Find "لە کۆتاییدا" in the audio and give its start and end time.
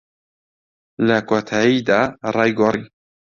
1.07-2.01